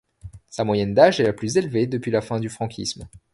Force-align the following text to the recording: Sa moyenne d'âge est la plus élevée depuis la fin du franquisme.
Sa 0.49 0.63
moyenne 0.63 0.95
d'âge 0.95 1.19
est 1.19 1.23
la 1.25 1.31
plus 1.31 1.57
élevée 1.57 1.85
depuis 1.85 2.09
la 2.09 2.21
fin 2.21 2.39
du 2.39 2.49
franquisme. 2.49 3.07